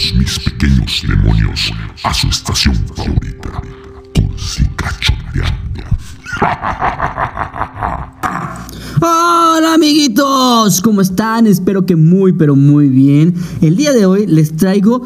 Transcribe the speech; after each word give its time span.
mis 0.00 0.38
pequeños 0.38 1.02
demonios 1.06 1.70
a 2.04 2.14
su 2.14 2.26
estación 2.28 2.74
favorita, 2.96 3.60
Cursi 4.14 4.64
Cachondeando. 4.74 5.84
Hola 9.02 9.74
amiguitos, 9.74 10.80
¿cómo 10.80 11.02
están? 11.02 11.46
Espero 11.46 11.84
que 11.84 11.96
muy 11.96 12.32
pero 12.32 12.56
muy 12.56 12.88
bien. 12.88 13.34
El 13.60 13.76
día 13.76 13.92
de 13.92 14.06
hoy 14.06 14.26
les 14.26 14.56
traigo 14.56 15.02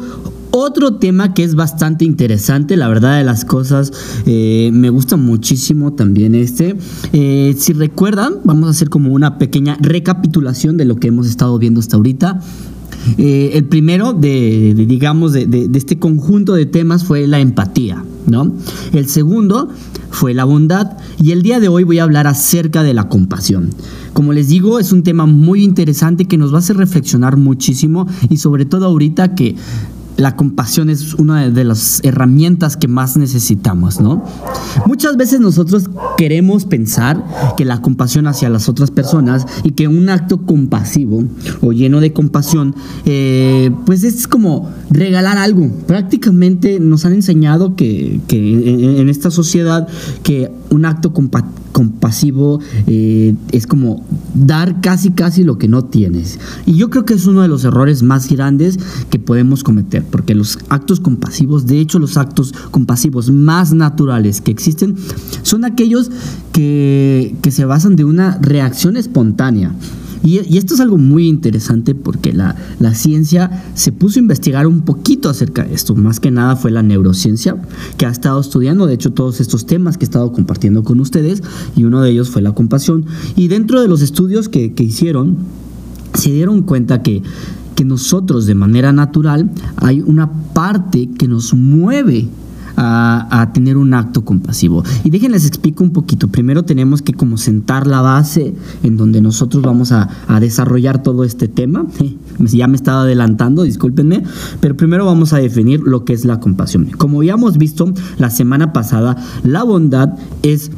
otro 0.51 0.95
tema 0.95 1.33
que 1.33 1.43
es 1.43 1.55
bastante 1.55 2.05
interesante, 2.05 2.77
la 2.77 2.87
verdad 2.87 3.17
de 3.17 3.25
las 3.25 3.43
cosas, 3.43 3.91
eh, 4.25 4.69
me 4.71 4.89
gusta 4.89 5.17
muchísimo 5.17 5.91
también 5.91 6.35
este. 6.35 6.77
Eh, 7.11 7.53
si 7.57 7.73
recuerdan, 7.73 8.35
vamos 8.45 8.67
a 8.67 8.69
hacer 8.69 8.89
como 8.89 9.11
una 9.11 9.37
pequeña 9.37 9.77
recapitulación 9.81 10.77
de 10.77 10.85
lo 10.85 10.95
que 10.95 11.09
hemos 11.09 11.27
estado 11.27 11.59
viendo 11.59 11.81
hasta 11.81 11.97
ahorita. 11.97 12.39
Eh, 13.17 13.51
el 13.53 13.65
primero 13.65 14.13
de, 14.13 14.73
digamos, 14.75 15.33
de, 15.33 15.45
de, 15.45 15.77
este 15.77 15.99
conjunto 15.99 16.53
de 16.53 16.65
temas 16.65 17.03
fue 17.03 17.27
la 17.27 17.39
empatía, 17.39 18.03
¿no? 18.27 18.51
El 18.93 19.07
segundo 19.07 19.69
fue 20.09 20.33
la 20.33 20.45
bondad 20.45 20.97
y 21.21 21.31
el 21.31 21.41
día 21.41 21.59
de 21.59 21.67
hoy 21.67 21.83
voy 21.83 21.99
a 21.99 22.03
hablar 22.03 22.27
acerca 22.27 22.83
de 22.83 22.93
la 22.93 23.09
compasión. 23.09 23.69
Como 24.13 24.31
les 24.31 24.47
digo, 24.47 24.79
es 24.79 24.91
un 24.93 25.03
tema 25.03 25.25
muy 25.25 25.63
interesante 25.63 26.25
que 26.25 26.37
nos 26.37 26.53
va 26.53 26.57
a 26.57 26.59
hacer 26.59 26.77
reflexionar 26.77 27.35
muchísimo 27.35 28.07
y 28.29 28.37
sobre 28.37 28.65
todo 28.65 28.85
ahorita 28.85 29.35
que 29.35 29.55
la 30.17 30.35
compasión 30.35 30.89
es 30.89 31.13
una 31.15 31.49
de 31.49 31.63
las 31.63 31.99
herramientas 32.03 32.77
que 32.77 32.87
más 32.87 33.17
necesitamos, 33.17 33.99
¿no? 33.99 34.23
Muchas 34.85 35.17
veces 35.17 35.39
nosotros 35.39 35.89
queremos 36.17 36.65
pensar 36.65 37.23
que 37.57 37.65
la 37.65 37.81
compasión 37.81 38.27
hacia 38.27 38.49
las 38.49 38.69
otras 38.69 38.91
personas 38.91 39.45
y 39.63 39.71
que 39.71 39.87
un 39.87 40.09
acto 40.09 40.45
compasivo 40.45 41.25
o 41.61 41.73
lleno 41.73 41.99
de 41.99 42.13
compasión, 42.13 42.75
eh, 43.05 43.71
pues 43.85 44.03
es 44.03 44.27
como 44.27 44.69
regalar 44.89 45.37
algo. 45.37 45.69
Prácticamente 45.87 46.79
nos 46.79 47.05
han 47.05 47.13
enseñado 47.13 47.75
que, 47.75 48.21
en, 48.29 49.09
esta 49.09 49.31
sociedad 49.31 49.87
que 50.23 50.51
un 50.69 50.85
acto 50.85 51.13
compasivo 51.13 52.59
eh, 52.87 53.35
es 53.51 53.67
como 53.67 54.05
dar 54.33 54.81
casi 54.81 55.11
casi 55.11 55.43
lo 55.43 55.57
que 55.57 55.67
no 55.67 55.85
tienes. 55.85 56.39
Y 56.65 56.75
yo 56.75 56.89
creo 56.89 57.05
que 57.05 57.13
es 57.13 57.25
uno 57.25 57.41
de 57.41 57.47
los 57.47 57.63
errores 57.65 58.03
más 58.03 58.29
grandes 58.29 58.79
que 59.09 59.19
podemos 59.19 59.63
cometer 59.63 60.04
porque 60.09 60.35
los 60.35 60.59
actos 60.69 60.99
compasivos, 60.99 61.65
de 61.65 61.79
hecho 61.79 61.99
los 61.99 62.17
actos 62.17 62.53
compasivos 62.71 63.31
más 63.31 63.73
naturales 63.73 64.41
que 64.41 64.51
existen, 64.51 64.95
son 65.41 65.65
aquellos 65.65 66.11
que, 66.51 67.35
se 67.49 67.65
basan 67.65 67.95
de 67.95 68.03
una 68.03 68.37
reacción 68.41 68.97
espontánea. 68.97 69.73
Y, 70.23 70.57
esto 70.57 70.73
es 70.73 70.79
algo 70.79 70.97
muy 70.97 71.27
interesante 71.27 71.93
porque 71.93 72.33
la, 72.33 72.55
ciencia 72.93 73.63
se 73.75 73.91
puso 73.91 74.19
a 74.19 74.23
investigar 74.23 74.65
un 74.65 74.81
poquito 74.81 75.29
acerca 75.29 75.63
de 75.63 75.75
esto. 75.75 75.95
Más 75.95 76.19
que 76.19 76.31
nada 76.31 76.55
fue 76.55 76.71
la 76.71 76.81
neurociencia 76.81 77.57
que 77.97 78.05
ha 78.05 78.09
estado 78.09 78.39
estudiando, 78.39 78.87
de 78.87 78.95
hecho, 78.95 79.13
todos 79.13 79.39
estos 79.39 79.65
temas 79.65 79.97
que 79.97 80.05
he 80.05 80.07
estado 80.07 80.31
compartiendo 80.31 80.83
con 80.83 80.99
ustedes. 80.99 81.43
Y 81.75 81.83
uno 81.83 82.01
de 82.01 82.09
ellos 82.09 82.29
fue 82.29 82.41
la 82.41 82.53
compasión. 82.53 83.05
Y 83.35 83.47
dentro 83.49 83.81
de 83.81 83.87
los 83.87 84.01
estudios 84.01 84.49
que, 84.49 84.73
que 84.73 84.83
hicieron, 84.83 85.37
se 86.15 86.31
dieron 86.31 86.63
cuenta 86.63 87.03
que 87.03 87.21
que 87.75 87.85
nosotros 87.85 88.45
de 88.45 88.55
manera 88.55 88.91
natural 88.93 89.51
hay 89.77 90.01
una 90.01 90.31
parte 90.53 91.09
que 91.17 91.27
nos 91.27 91.53
mueve 91.53 92.29
a, 92.77 93.51
tener 93.53 93.77
un 93.77 93.93
acto 93.93 94.25
compasivo. 94.25 94.83
Y 95.03 95.09
déjenles 95.09 95.45
explico 95.45 95.83
un 95.83 95.91
poquito. 95.91 96.27
Primero 96.27 96.63
tenemos 96.63 97.01
que 97.01 97.13
como 97.13 97.37
sentar 97.37 97.87
la 97.87 98.01
base 98.01 98.53
en 98.83 98.97
donde 98.97 99.21
nosotros 99.21 99.63
vamos 99.63 99.91
a, 99.91 100.09
a 100.27 100.39
desarrollar 100.39 101.03
todo 101.03 101.23
este 101.23 101.47
tema. 101.47 101.85
Ya 102.37 102.67
me 102.67 102.75
estaba 102.75 103.03
adelantando, 103.03 103.63
discúlpenme, 103.63 104.21
pero 104.59 104.75
primero 104.75 105.05
vamos 105.05 105.31
a 105.31 105.37
definir 105.37 105.79
lo 105.79 106.03
que 106.03 106.11
es 106.11 106.25
la 106.25 106.41
compasión. 106.41 106.87
Como 106.97 107.19
habíamos 107.19 107.57
visto 107.57 107.93
la 108.17 108.29
semana 108.29 108.73
pasada, 108.73 109.15
la 109.43 109.63
bondad 109.63 110.15
es 110.43 110.69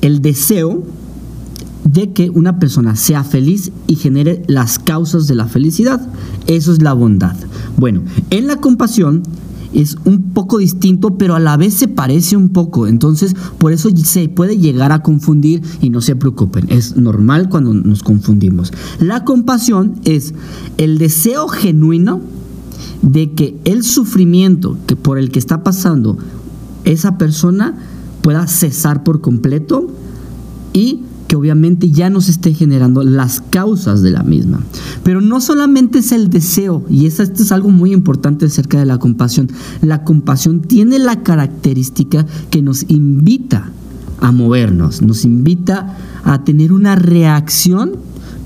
el 0.00 0.22
deseo 0.22 0.84
de 1.96 2.12
que 2.12 2.28
una 2.28 2.58
persona 2.58 2.94
sea 2.94 3.24
feliz 3.24 3.72
y 3.86 3.96
genere 3.96 4.42
las 4.48 4.78
causas 4.78 5.26
de 5.26 5.34
la 5.34 5.46
felicidad. 5.46 6.06
Eso 6.46 6.70
es 6.72 6.82
la 6.82 6.92
bondad. 6.92 7.34
Bueno, 7.78 8.02
en 8.28 8.46
la 8.46 8.56
compasión 8.56 9.22
es 9.72 9.96
un 10.04 10.34
poco 10.34 10.58
distinto, 10.58 11.16
pero 11.16 11.34
a 11.34 11.40
la 11.40 11.56
vez 11.56 11.72
se 11.72 11.88
parece 11.88 12.36
un 12.36 12.50
poco. 12.50 12.86
Entonces, 12.86 13.34
por 13.56 13.72
eso 13.72 13.88
se 13.96 14.28
puede 14.28 14.58
llegar 14.58 14.92
a 14.92 15.02
confundir 15.02 15.62
y 15.80 15.88
no 15.88 16.02
se 16.02 16.16
preocupen. 16.16 16.66
Es 16.68 16.96
normal 16.96 17.48
cuando 17.48 17.72
nos 17.72 18.02
confundimos. 18.02 18.74
La 19.00 19.24
compasión 19.24 19.94
es 20.04 20.34
el 20.76 20.98
deseo 20.98 21.48
genuino 21.48 22.20
de 23.00 23.32
que 23.32 23.56
el 23.64 23.84
sufrimiento 23.84 24.76
que 24.86 24.96
por 24.96 25.16
el 25.16 25.30
que 25.30 25.38
está 25.38 25.64
pasando 25.64 26.18
esa 26.84 27.16
persona 27.16 27.74
pueda 28.20 28.46
cesar 28.48 29.02
por 29.02 29.22
completo 29.22 29.88
y 30.74 31.05
que 31.26 31.36
obviamente 31.36 31.90
ya 31.90 32.10
nos 32.10 32.28
esté 32.28 32.54
generando 32.54 33.02
las 33.02 33.40
causas 33.40 34.02
de 34.02 34.10
la 34.10 34.22
misma. 34.22 34.60
Pero 35.02 35.20
no 35.20 35.40
solamente 35.40 35.98
es 35.98 36.12
el 36.12 36.30
deseo, 36.30 36.84
y 36.88 37.06
esto 37.06 37.22
es 37.22 37.52
algo 37.52 37.70
muy 37.70 37.92
importante 37.92 38.46
acerca 38.46 38.78
de 38.78 38.86
la 38.86 38.98
compasión, 38.98 39.48
la 39.82 40.04
compasión 40.04 40.60
tiene 40.60 40.98
la 40.98 41.22
característica 41.22 42.26
que 42.50 42.62
nos 42.62 42.84
invita 42.88 43.70
a 44.20 44.32
movernos, 44.32 45.02
nos 45.02 45.24
invita 45.24 45.96
a 46.24 46.44
tener 46.44 46.72
una 46.72 46.96
reacción 46.96 47.92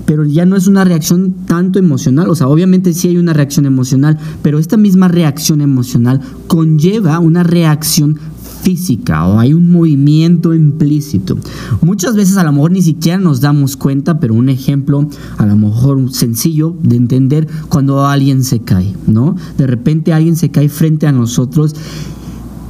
pero 0.05 0.25
ya 0.25 0.45
no 0.45 0.57
es 0.57 0.67
una 0.67 0.83
reacción 0.83 1.33
tanto 1.45 1.79
emocional, 1.79 2.29
o 2.29 2.35
sea, 2.35 2.47
obviamente 2.47 2.93
sí 2.93 3.07
hay 3.07 3.17
una 3.17 3.31
reacción 3.31 3.65
emocional, 3.65 4.17
pero 4.41 4.59
esta 4.59 4.75
misma 4.75 5.07
reacción 5.07 5.61
emocional 5.61 6.19
conlleva 6.47 7.17
una 7.19 7.43
reacción 7.43 8.19
física 8.61 9.25
o 9.27 9.39
hay 9.39 9.53
un 9.53 9.71
movimiento 9.71 10.53
implícito. 10.53 11.37
Muchas 11.81 12.15
veces 12.15 12.37
a 12.37 12.43
lo 12.43 12.51
mejor 12.51 12.71
ni 12.71 12.81
siquiera 12.81 13.17
nos 13.17 13.41
damos 13.41 13.77
cuenta, 13.77 14.19
pero 14.19 14.33
un 14.33 14.49
ejemplo 14.49 15.07
a 15.37 15.45
lo 15.45 15.55
mejor 15.55 16.13
sencillo 16.13 16.75
de 16.81 16.95
entender 16.95 17.47
cuando 17.69 18.05
alguien 18.05 18.43
se 18.43 18.59
cae, 18.59 18.95
¿no? 19.07 19.35
De 19.57 19.67
repente 19.67 20.13
alguien 20.13 20.35
se 20.35 20.49
cae 20.49 20.69
frente 20.69 21.07
a 21.07 21.11
nosotros 21.11 21.75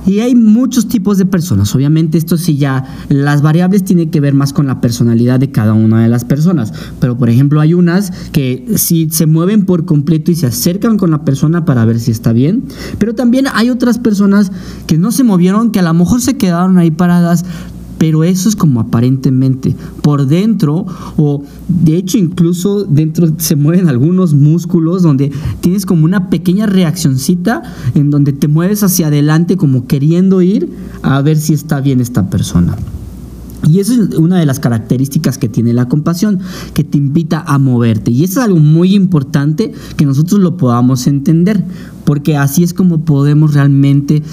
y 0.05 0.19
hay 0.19 0.35
muchos 0.35 0.87
tipos 0.87 1.17
de 1.17 1.25
personas. 1.25 1.73
Obviamente 1.75 2.17
esto 2.17 2.37
sí 2.37 2.57
ya, 2.57 2.85
las 3.09 3.41
variables 3.41 3.83
tienen 3.83 4.09
que 4.09 4.19
ver 4.19 4.33
más 4.33 4.53
con 4.53 4.67
la 4.67 4.81
personalidad 4.81 5.39
de 5.39 5.51
cada 5.51 5.73
una 5.73 6.01
de 6.01 6.09
las 6.09 6.25
personas. 6.25 6.73
Pero 6.99 7.17
por 7.17 7.29
ejemplo 7.29 7.59
hay 7.59 7.73
unas 7.73 8.11
que 8.31 8.65
si 8.75 9.09
se 9.09 9.25
mueven 9.25 9.65
por 9.65 9.85
completo 9.85 10.31
y 10.31 10.35
se 10.35 10.47
acercan 10.47 10.97
con 10.97 11.11
la 11.11 11.23
persona 11.23 11.65
para 11.65 11.85
ver 11.85 11.99
si 11.99 12.11
está 12.11 12.33
bien. 12.33 12.63
Pero 12.97 13.15
también 13.15 13.45
hay 13.53 13.69
otras 13.69 13.99
personas 13.99 14.51
que 14.87 14.97
no 14.97 15.11
se 15.11 15.23
movieron, 15.23 15.71
que 15.71 15.79
a 15.79 15.83
lo 15.83 15.93
mejor 15.93 16.21
se 16.21 16.37
quedaron 16.37 16.77
ahí 16.77 16.91
paradas, 16.91 17.45
pero 18.01 18.23
eso 18.23 18.49
es 18.49 18.55
como 18.55 18.79
aparentemente. 18.79 19.75
Por 20.01 20.25
dentro, 20.25 20.87
o 21.17 21.43
de 21.67 21.97
hecho 21.97 22.17
incluso 22.17 22.83
dentro 22.83 23.31
se 23.37 23.55
mueven 23.55 23.89
algunos 23.89 24.33
músculos 24.33 25.03
donde 25.03 25.31
tienes 25.59 25.85
como 25.85 26.05
una 26.05 26.31
pequeña 26.31 26.65
reaccioncita 26.65 27.61
en 27.93 28.09
donde 28.09 28.33
te 28.33 28.47
mueves 28.47 28.81
hacia 28.81 29.05
adelante 29.05 29.55
como 29.55 29.85
queriendo 29.85 30.41
ir 30.41 30.67
a 31.03 31.21
ver 31.21 31.37
si 31.37 31.53
está 31.53 31.79
bien 31.79 32.01
esta 32.01 32.27
persona. 32.27 32.75
Y 33.69 33.81
eso 33.81 33.93
es 33.93 34.17
una 34.17 34.39
de 34.39 34.47
las 34.47 34.59
características 34.59 35.37
que 35.37 35.47
tiene 35.47 35.71
la 35.71 35.87
compasión, 35.87 36.39
que 36.73 36.83
te 36.83 36.97
invita 36.97 37.43
a 37.45 37.59
moverte. 37.59 38.09
Y 38.09 38.23
eso 38.23 38.39
es 38.39 38.45
algo 38.47 38.57
muy 38.57 38.95
importante 38.95 39.73
que 39.95 40.05
nosotros 40.07 40.41
lo 40.41 40.57
podamos 40.57 41.05
entender, 41.05 41.63
porque 42.03 42.35
así 42.35 42.63
es 42.63 42.73
como 42.73 43.05
podemos 43.05 43.53
realmente 43.53 44.23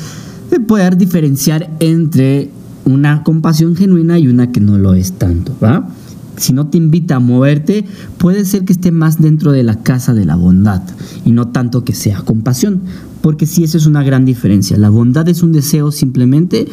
poder 0.67 0.97
diferenciar 0.97 1.71
entre 1.81 2.51
una 2.89 3.23
compasión 3.23 3.77
genuina 3.77 4.19
y 4.19 4.29
una 4.29 4.51
que 4.51 4.61
no 4.61 4.79
lo 4.79 4.95
es 4.95 5.13
tanto, 5.13 5.55
¿va? 5.63 5.89
Si 6.37 6.53
no 6.53 6.69
te 6.69 6.79
invita 6.79 7.17
a 7.17 7.21
moverte, 7.21 7.85
puede 8.17 8.45
ser 8.45 8.65
que 8.65 8.73
esté 8.73 8.93
más 8.93 9.21
dentro 9.21 9.53
de 9.53 9.63
la 9.63 9.83
casa 9.83 10.15
de 10.15 10.25
la 10.25 10.37
bondad 10.37 10.83
y 11.25 11.33
no 11.33 11.49
tanto 11.49 11.85
que 11.85 11.95
sea 11.95 12.23
compasión, 12.23 12.81
porque 13.21 13.45
sí, 13.45 13.65
eso 13.65 13.77
es 13.77 13.87
una 13.87 14.03
gran 14.03 14.25
diferencia. 14.25 14.77
La 14.79 14.89
bondad 14.89 15.29
es 15.29 15.43
un 15.43 15.53
deseo 15.53 15.91
simplemente 15.91 16.69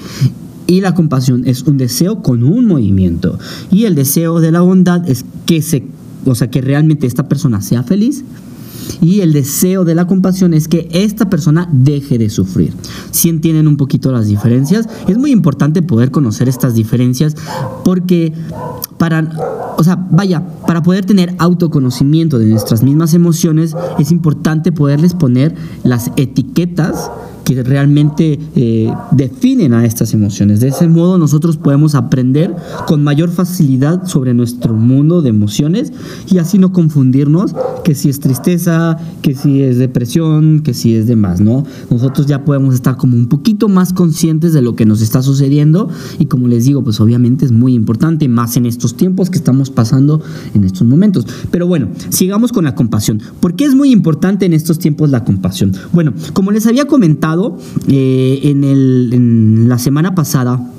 y 0.67 0.81
la 0.81 0.93
compasión 0.93 1.43
es 1.45 1.63
un 1.63 1.77
deseo 1.77 2.21
con 2.21 2.43
un 2.43 2.67
movimiento. 2.67 3.39
Y 3.71 3.85
el 3.85 3.95
deseo 3.95 4.39
de 4.39 4.51
la 4.51 4.61
bondad 4.61 5.07
es 5.09 5.25
que 5.45 5.61
se, 5.61 5.83
o 6.25 6.35
sea, 6.35 6.49
que 6.49 6.61
realmente 6.61 7.07
esta 7.07 7.27
persona 7.27 7.61
sea 7.61 7.83
feliz 7.83 8.23
y 9.01 9.21
el 9.21 9.33
deseo 9.33 9.85
de 9.85 9.95
la 9.95 10.07
compasión 10.07 10.53
es 10.53 10.67
que 10.67 10.87
esta 10.91 11.29
persona 11.29 11.69
deje 11.71 12.17
de 12.17 12.29
sufrir. 12.29 12.73
Si 13.11 13.29
entienden 13.29 13.67
un 13.67 13.77
poquito 13.77 14.11
las 14.11 14.27
diferencias, 14.27 14.87
es 15.07 15.17
muy 15.17 15.31
importante 15.31 15.81
poder 15.81 16.11
conocer 16.11 16.49
estas 16.49 16.75
diferencias 16.75 17.35
porque 17.83 18.33
para, 18.97 19.75
o 19.77 19.83
sea, 19.83 20.07
vaya, 20.09 20.43
para 20.65 20.81
poder 20.81 21.05
tener 21.05 21.35
autoconocimiento 21.37 22.39
de 22.39 22.45
nuestras 22.45 22.83
mismas 22.83 23.13
emociones, 23.13 23.75
es 23.99 24.11
importante 24.11 24.71
poderles 24.71 25.13
poner 25.13 25.55
las 25.83 26.11
etiquetas 26.15 27.11
que 27.45 27.63
realmente 27.63 28.39
eh, 28.55 28.91
definen 29.11 29.73
a 29.73 29.85
estas 29.85 30.13
emociones. 30.13 30.59
De 30.59 30.67
ese 30.67 30.89
modo 30.89 31.17
nosotros 31.17 31.57
podemos 31.57 31.95
aprender 31.95 32.53
con 32.87 33.03
mayor 33.03 33.29
facilidad 33.29 34.05
sobre 34.05 34.33
nuestro 34.33 34.73
mundo 34.73 35.21
de 35.21 35.29
emociones 35.29 35.93
y 36.29 36.39
así 36.39 36.57
no 36.57 36.73
confundirnos 36.73 37.55
que 37.83 37.93
si 37.93 38.09
es 38.09 38.19
tristeza, 38.19 38.97
que 39.21 39.35
si 39.35 39.61
es 39.61 39.77
depresión, 39.77 40.61
que 40.61 40.73
si 40.73 40.95
es 40.95 41.05
demás, 41.05 41.39
¿no? 41.39 41.63
Nosotros 41.91 42.25
ya 42.25 42.43
podemos 42.43 42.73
estar 42.73 42.97
como 42.97 43.15
un 43.15 43.27
poquito 43.27 43.69
más 43.69 43.93
conscientes 43.93 44.51
de 44.53 44.63
lo 44.63 44.75
que 44.75 44.85
nos 44.85 45.01
está 45.01 45.21
sucediendo 45.21 45.89
y 46.17 46.25
como 46.25 46.47
les 46.47 46.65
digo, 46.65 46.83
pues 46.83 46.99
obviamente 46.99 47.45
es 47.45 47.51
muy 47.51 47.75
importante, 47.75 48.27
más 48.27 48.57
en 48.57 48.65
estos 48.65 48.97
tiempos 48.97 49.29
que 49.29 49.37
estamos 49.37 49.69
pasando 49.69 50.21
en 50.55 50.63
estos 50.63 50.87
momentos. 50.87 51.27
Pero 51.51 51.67
bueno, 51.67 51.89
sigamos 52.09 52.51
con 52.51 52.65
la 52.65 52.73
compasión. 52.73 53.21
¿Por 53.39 53.55
qué 53.55 53.65
es 53.65 53.75
muy 53.75 53.91
importante 53.91 54.45
en 54.47 54.53
estos 54.53 54.79
tiempos 54.79 55.11
la 55.11 55.23
compasión? 55.23 55.73
Bueno, 55.93 56.13
como 56.33 56.51
les 56.51 56.65
había 56.65 56.85
comentado 56.85 57.34
eh, 57.87 58.39
en, 58.43 59.67
la 59.69 59.77
semana 59.77 60.15
pasada, 60.15 60.71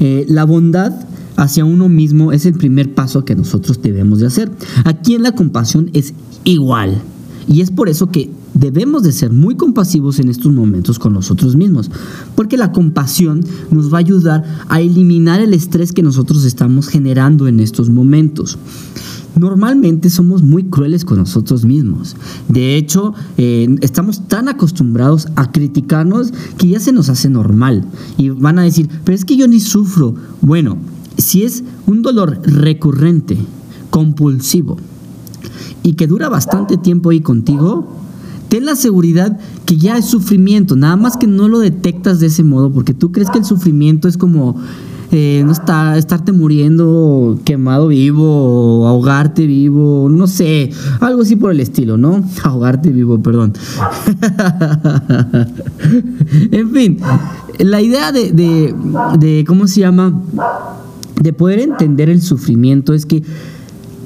eh, 0.00 0.26
la 0.28 0.44
bondad 0.44 0.92
hacia 1.36 1.64
uno 1.64 1.88
mismo 1.88 2.32
es 2.32 2.46
el 2.46 2.54
primer 2.54 2.94
paso 2.94 3.24
que 3.24 3.34
nosotros 3.34 3.80
debemos 3.82 4.20
de 4.20 4.26
hacer. 4.26 4.50
Aquí 4.84 5.14
en 5.14 5.22
la 5.22 5.32
compasión 5.32 5.90
es 5.92 6.14
igual. 6.44 7.00
Y 7.46 7.62
es 7.62 7.70
por 7.70 7.88
eso 7.88 8.10
que 8.10 8.30
debemos 8.54 9.02
de 9.02 9.12
ser 9.12 9.32
muy 9.32 9.56
compasivos 9.56 10.18
en 10.18 10.28
estos 10.28 10.52
momentos 10.52 10.98
con 10.98 11.14
nosotros 11.14 11.56
mismos, 11.56 11.90
porque 12.34 12.56
la 12.56 12.72
compasión 12.72 13.44
nos 13.70 13.92
va 13.92 13.98
a 13.98 14.00
ayudar 14.00 14.44
a 14.68 14.80
eliminar 14.80 15.40
el 15.40 15.54
estrés 15.54 15.92
que 15.92 16.02
nosotros 16.02 16.44
estamos 16.44 16.88
generando 16.88 17.46
en 17.48 17.60
estos 17.60 17.88
momentos. 17.88 18.58
Normalmente 19.38 20.10
somos 20.10 20.42
muy 20.42 20.64
crueles 20.64 21.04
con 21.04 21.18
nosotros 21.18 21.64
mismos. 21.64 22.16
De 22.48 22.76
hecho, 22.76 23.14
eh, 23.36 23.76
estamos 23.82 24.26
tan 24.26 24.48
acostumbrados 24.48 25.28
a 25.36 25.52
criticarnos 25.52 26.32
que 26.56 26.68
ya 26.68 26.80
se 26.80 26.92
nos 26.92 27.08
hace 27.08 27.30
normal. 27.30 27.84
Y 28.16 28.30
van 28.30 28.58
a 28.58 28.62
decir, 28.62 28.88
pero 29.04 29.14
es 29.14 29.24
que 29.24 29.36
yo 29.36 29.46
ni 29.46 29.60
sufro. 29.60 30.16
Bueno, 30.40 30.76
si 31.16 31.44
es 31.44 31.62
un 31.86 32.02
dolor 32.02 32.40
recurrente, 32.42 33.38
compulsivo, 33.90 34.76
y 35.84 35.92
que 35.92 36.08
dura 36.08 36.28
bastante 36.28 36.76
tiempo 36.76 37.10
ahí 37.10 37.20
contigo, 37.20 37.86
ten 38.48 38.64
la 38.64 38.74
seguridad 38.74 39.38
que 39.66 39.76
ya 39.76 39.96
es 39.98 40.06
sufrimiento, 40.06 40.74
nada 40.74 40.96
más 40.96 41.16
que 41.16 41.28
no 41.28 41.48
lo 41.48 41.60
detectas 41.60 42.18
de 42.18 42.26
ese 42.26 42.42
modo, 42.42 42.72
porque 42.72 42.92
tú 42.92 43.12
crees 43.12 43.30
que 43.30 43.38
el 43.38 43.44
sufrimiento 43.44 44.08
es 44.08 44.16
como 44.16 44.56
eh, 45.10 45.42
no 45.44 45.52
está, 45.52 45.96
estarte 45.96 46.32
muriendo 46.32 47.38
quemado 47.44 47.88
vivo, 47.88 48.86
ahogarte 48.86 49.46
vivo, 49.46 50.08
no 50.10 50.26
sé, 50.26 50.70
algo 51.00 51.22
así 51.22 51.36
por 51.36 51.50
el 51.50 51.60
estilo, 51.60 51.96
¿no? 51.96 52.22
Ahogarte 52.44 52.90
vivo, 52.90 53.20
perdón. 53.22 53.54
en 56.50 56.70
fin, 56.70 56.98
la 57.58 57.80
idea 57.80 58.12
de, 58.12 58.32
de, 58.32 58.74
de, 59.18 59.44
¿cómo 59.46 59.66
se 59.66 59.80
llama? 59.80 60.20
De 61.20 61.32
poder 61.32 61.60
entender 61.60 62.10
el 62.10 62.20
sufrimiento 62.20 62.92
es 62.92 63.06
que 63.06 63.22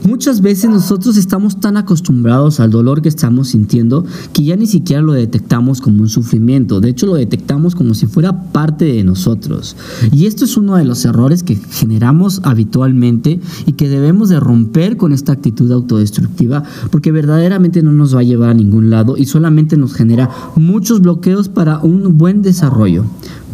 Muchas 0.05 0.41
veces 0.41 0.69
nosotros 0.69 1.17
estamos 1.17 1.61
tan 1.61 1.77
acostumbrados 1.77 2.59
al 2.59 2.73
dolor 2.73 3.03
que 3.03 3.09
estamos 3.09 3.49
sintiendo 3.49 4.05
que 4.33 4.43
ya 4.43 4.57
ni 4.57 4.67
siquiera 4.67 5.01
lo 5.01 5.13
detectamos 5.13 5.81
como 5.81 6.03
un 6.03 6.09
sufrimiento. 6.09 6.81
De 6.81 6.89
hecho, 6.89 7.07
lo 7.07 7.15
detectamos 7.15 7.77
como 7.77 7.95
si 7.95 8.07
fuera 8.07 8.51
parte 8.53 8.85
de 8.85 9.05
nosotros. 9.05 9.77
Y 10.11 10.27
esto 10.27 10.45
es 10.45 10.57
uno 10.57 10.75
de 10.75 10.85
los 10.85 11.05
errores 11.05 11.45
que 11.45 11.55
generamos 11.55 12.41
habitualmente 12.43 13.41
y 13.65 13.73
que 13.73 13.89
debemos 13.89 14.29
de 14.29 14.41
romper 14.41 14.97
con 14.97 15.13
esta 15.13 15.33
actitud 15.33 15.71
autodestructiva 15.71 16.65
porque 16.91 17.13
verdaderamente 17.13 17.83
no 17.83 17.93
nos 17.93 18.15
va 18.15 18.21
a 18.21 18.25
llevar 18.25 18.51
a 18.51 18.55
ningún 18.55 18.91
lado 18.91 19.17
y 19.17 19.27
solamente 19.27 19.77
nos 19.77 19.95
genera 19.95 20.31
muchos 20.57 21.01
bloqueos 21.01 21.49
para 21.49 21.79
un 21.79 22.19
buen 22.19 22.43
desarrollo. 22.43 23.05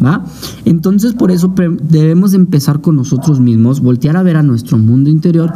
¿Va? 0.03 0.25
Entonces 0.65 1.13
por 1.13 1.29
eso 1.29 1.53
debemos 1.83 2.33
empezar 2.33 2.81
con 2.81 2.95
nosotros 2.95 3.39
mismos, 3.39 3.81
voltear 3.81 4.15
a 4.17 4.23
ver 4.23 4.37
a 4.37 4.43
nuestro 4.43 4.77
mundo 4.77 5.09
interior 5.09 5.53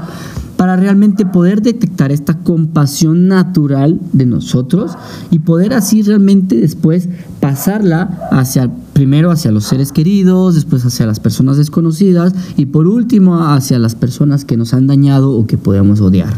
para 0.63 0.77
realmente 0.77 1.25
poder 1.25 1.61
detectar 1.61 2.13
esta 2.13 2.37
compasión 2.37 3.27
natural 3.27 3.99
de 4.13 4.25
nosotros 4.25 4.93
y 5.29 5.39
poder 5.39 5.73
así 5.73 6.03
realmente 6.03 6.55
después 6.55 7.09
pasarla 7.41 8.29
hacia 8.31 8.71
primero 8.93 9.29
hacia 9.29 9.51
los 9.51 9.65
seres 9.65 9.91
queridos, 9.91 10.55
después 10.55 10.85
hacia 10.85 11.05
las 11.05 11.19
personas 11.19 11.57
desconocidas 11.57 12.33
y 12.55 12.67
por 12.67 12.87
último 12.87 13.43
hacia 13.43 13.77
las 13.77 13.95
personas 13.95 14.45
que 14.45 14.55
nos 14.55 14.73
han 14.73 14.87
dañado 14.87 15.31
o 15.31 15.47
que 15.47 15.57
podemos 15.57 15.99
odiar, 15.99 16.33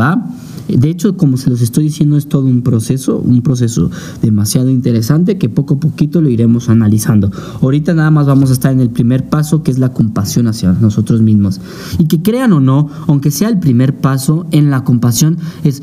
¿va? 0.00 0.24
De 0.68 0.90
hecho, 0.90 1.16
como 1.16 1.36
se 1.36 1.50
los 1.50 1.60
estoy 1.60 1.84
diciendo, 1.84 2.16
es 2.16 2.28
todo 2.28 2.46
un 2.46 2.62
proceso, 2.62 3.18
un 3.18 3.42
proceso 3.42 3.90
demasiado 4.22 4.70
interesante 4.70 5.38
que 5.38 5.48
poco 5.48 5.74
a 5.74 5.80
poquito 5.80 6.20
lo 6.20 6.28
iremos 6.28 6.68
analizando. 6.68 7.30
Ahorita 7.62 7.94
nada 7.94 8.10
más 8.10 8.26
vamos 8.26 8.50
a 8.50 8.54
estar 8.54 8.72
en 8.72 8.80
el 8.80 8.90
primer 8.90 9.28
paso, 9.28 9.62
que 9.62 9.70
es 9.70 9.78
la 9.78 9.92
compasión 9.92 10.48
hacia 10.48 10.72
nosotros 10.72 11.22
mismos. 11.22 11.60
Y 11.98 12.06
que 12.06 12.22
crean 12.22 12.52
o 12.52 12.60
no, 12.60 12.88
aunque 13.06 13.30
sea 13.30 13.48
el 13.48 13.58
primer 13.58 13.94
paso 13.96 14.46
en 14.50 14.70
la 14.70 14.84
compasión, 14.84 15.38
es 15.62 15.82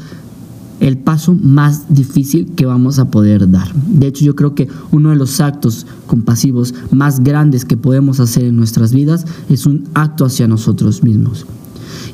el 0.79 0.97
paso 0.97 1.33
más 1.33 1.85
difícil 1.93 2.51
que 2.55 2.65
vamos 2.65 2.99
a 2.99 3.09
poder 3.09 3.49
dar. 3.49 3.73
De 3.73 4.07
hecho, 4.07 4.25
yo 4.25 4.35
creo 4.35 4.53
que 4.53 4.67
uno 4.91 5.11
de 5.11 5.15
los 5.15 5.39
actos 5.39 5.85
compasivos 6.07 6.73
más 6.91 7.21
grandes 7.21 7.63
que 7.63 7.77
podemos 7.77 8.19
hacer 8.19 8.43
en 8.43 8.57
nuestras 8.57 8.91
vidas 8.91 9.25
es 9.49 9.65
un 9.65 9.85
acto 9.93 10.25
hacia 10.25 10.47
nosotros 10.47 11.01
mismos. 11.01 11.45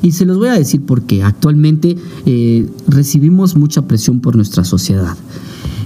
Y 0.02 0.12
se 0.12 0.24
los 0.24 0.38
voy 0.38 0.48
a 0.48 0.54
decir 0.54 0.82
porque 0.82 1.22
actualmente 1.22 1.96
eh, 2.26 2.68
recibimos 2.88 3.56
mucha 3.56 3.82
presión 3.82 4.20
por 4.20 4.36
nuestra 4.36 4.64
sociedad. 4.64 5.16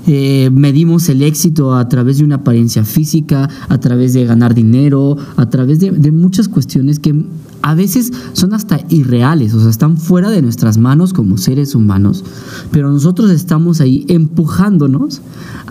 Eh, 0.07 0.51
medimos 0.53 1.09
el 1.09 1.23
éxito 1.23 1.75
a 1.75 1.89
través 1.89 2.19
de 2.19 2.25
una 2.25 2.37
apariencia 2.37 2.85
física, 2.85 3.49
a 3.69 3.79
través 3.79 4.13
de 4.13 4.27
ganar 4.27 4.55
dinero, 4.55 5.17
a 5.37 5.49
través 5.49 5.81
de, 5.81 5.93
de 5.93 6.13
muchas 6.13 6.49
cuestiones 6.49 6.99
que 6.99 7.15
a 7.63 7.75
veces 7.75 8.13
son 8.35 8.53
hasta 8.53 8.79
irreales, 8.91 9.55
o 9.55 9.61
sea, 9.61 9.71
están 9.71 9.97
fuera 9.97 10.29
de 10.29 10.43
nuestras 10.43 10.77
manos 10.77 11.15
como 11.15 11.39
seres 11.39 11.75
humanos, 11.75 12.23
pero 12.71 12.91
nosotros 12.91 13.31
estamos 13.31 13.81
ahí 13.81 14.05
empujándonos 14.09 15.23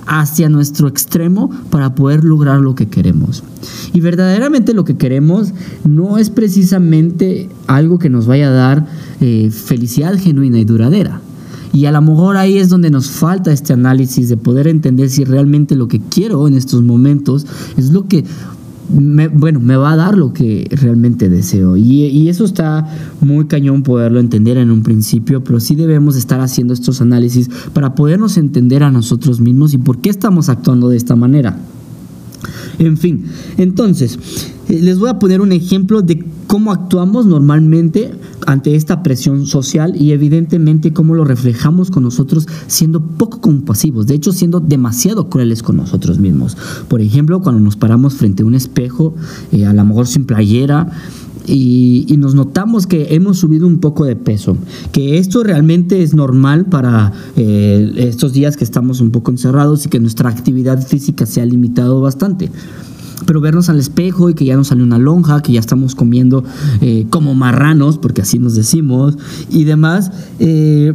hacia 0.06 0.50
nuestro 0.50 0.88
extremo 0.88 1.50
para 1.70 1.96
poder 1.96 2.24
lograr 2.24 2.60
lo 2.60 2.76
que 2.76 2.88
queremos. 2.88 3.44
Y 3.94 4.02
verdaderamente 4.02 4.74
lo 4.74 4.86
que 4.86 4.98
queremos 4.98 5.54
no 5.88 6.18
es 6.18 6.30
precisamente 6.30 7.50
algo 7.68 8.00
que 8.00 8.10
nos 8.10 8.26
vaya 8.26 8.50
a 8.50 8.52
dar 8.52 8.88
eh, 9.22 9.52
felicidad 9.52 10.18
genuina 10.18 10.60
y 10.60 10.66
duradera. 10.66 11.22
Y 11.74 11.88
a 11.88 11.92
lo 11.92 12.02
mejor 12.04 12.38
ahí 12.38 12.60
es 12.60 12.70
donde 12.70 12.92
nos 12.92 13.10
falta 13.10 13.52
este 13.52 13.74
análisis 13.74 14.30
de 14.30 14.38
poder 14.38 14.68
entender 14.68 15.10
si 15.10 15.24
realmente 15.24 15.76
lo 15.76 15.88
que 15.88 16.00
quiero 16.00 16.48
en 16.48 16.54
estos 16.54 16.84
momentos 16.84 17.48
es 17.78 17.92
lo 17.92 18.08
que 18.08 18.24
bueno, 18.90 19.60
me 19.60 19.76
va 19.76 19.94
a 19.94 19.96
dar 19.96 20.18
lo 20.18 20.34
que 20.34 20.68
realmente 20.72 21.30
deseo. 21.30 21.78
Y, 21.78 22.06
y, 22.06 22.30
eso 22.30 22.46
está 22.46 22.88
muy 23.22 23.46
cañón 23.46 23.84
poderlo 23.84 24.20
entender 24.20 24.58
en 24.58 24.72
un 24.72 24.84
principio, 24.84 25.44
pero 25.44 25.60
sí 25.60 25.76
debemos 25.76 26.16
estar 26.16 26.40
haciendo 26.42 26.74
estos 26.74 27.02
análisis 27.02 27.50
para 27.74 27.96
podernos 27.96 28.38
entender 28.38 28.84
a 28.84 28.92
nosotros 28.92 29.40
mismos 29.40 29.74
y 29.74 29.78
por 29.78 30.00
qué 30.00 30.10
estamos 30.10 30.50
actuando 30.50 30.90
de 30.90 30.98
esta 30.98 31.16
manera. 31.16 31.58
En 32.80 32.98
fin, 32.98 33.26
entonces, 33.58 34.18
eh, 34.70 34.80
les 34.82 35.00
voy 35.00 35.10
a 35.10 35.20
poner 35.20 35.42
un 35.42 35.52
ejemplo 35.52 36.02
de 36.02 36.24
cómo 36.48 36.72
actuamos 36.72 37.26
normalmente 37.26 38.12
ante 38.46 38.76
esta 38.76 39.04
presión 39.04 39.46
social 39.46 39.96
y 40.00 40.12
evidentemente 40.12 40.94
cómo 40.94 41.16
lo 41.16 41.24
reflejamos 41.26 41.90
con 41.90 42.04
nosotros 42.04 42.48
siendo 42.68 43.02
poco 43.02 43.42
compasivos, 43.42 44.08
de 44.08 44.16
hecho 44.16 44.32
siendo 44.32 44.60
demasiado 44.60 45.30
crueles 45.30 45.64
con 45.64 45.78
nosotros 45.78 46.20
mismos. 46.20 46.58
Por 46.88 47.02
ejemplo, 47.02 47.42
cuando 47.42 47.62
nos 47.62 47.76
paramos 47.76 48.16
frente 48.16 48.44
a 48.44 48.46
un 48.46 48.56
espejo, 48.56 49.16
eh, 49.52 49.66
a 49.66 49.74
lo 49.74 49.86
mejor 49.86 50.08
sin 50.08 50.26
playera, 50.26 50.92
y, 51.46 52.06
nos 52.18 52.36
notamos 52.36 52.88
que 52.88 53.16
hemos 53.16 53.40
subido 53.40 53.68
un 53.68 53.80
poco 53.80 54.06
de 54.06 54.16
peso, 54.16 54.56
que 54.92 55.18
esto 55.18 55.44
realmente 55.44 56.02
es 56.02 56.14
normal 56.14 56.66
para 56.66 57.12
eh, 57.36 57.92
estos 57.98 58.32
días 58.32 58.56
que 58.56 58.64
estamos 58.64 59.02
un 59.02 59.12
poco 59.12 59.32
encerrados 59.32 59.86
y 59.86 59.90
que 59.90 60.00
nuestra 60.00 60.30
actividad 60.30 60.82
física 60.86 61.26
se 61.26 61.42
ha 61.42 61.46
limitado 61.46 62.00
bastante. 62.00 62.50
Pero 63.26 63.42
vernos 63.42 63.70
al 63.70 63.80
espejo 63.80 64.30
y 64.30 64.34
que 64.34 64.46
ya 64.46 64.56
nos 64.56 64.68
sale 64.68 64.84
una 64.84 64.98
lonja, 64.98 65.42
que 65.42 65.54
ya 65.54 65.60
estamos 65.60 65.96
comiendo 65.96 66.44
eh, 66.82 67.08
como 67.10 67.36
marranos, 67.36 67.98
porque 67.98 68.22
así 68.22 68.40
nos 68.40 68.56
decimos, 68.56 69.18
y 69.50 69.64
demás, 69.64 70.12
eh, 70.40 70.94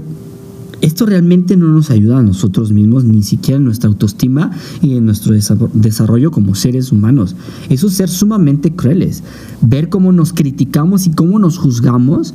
esto 0.89 1.07
realmente 1.07 1.57
no 1.57 1.69
nos 1.69 1.91
ayuda 1.91 2.19
a 2.19 2.23
nosotros 2.23 2.73
mismos, 2.73 3.05
ni 3.05 3.23
siquiera 3.23 3.59
en 3.59 3.65
nuestra 3.65 3.89
autoestima 3.89 4.51
y 4.83 4.97
en 4.97 5.05
nuestro 5.05 5.35
desarrollo 5.75 6.31
como 6.31 6.55
seres 6.55 6.91
humanos. 6.93 7.37
Eso 7.69 7.89
es 7.89 7.95
ser 7.95 8.09
sumamente 8.09 8.75
crueles. 8.75 9.23
Ver 9.61 9.91
cómo 9.91 10.13
nos 10.13 10.33
criticamos 10.33 11.07
y 11.07 11.11
cómo 11.11 11.39
nos 11.39 11.59
juzgamos, 11.59 12.35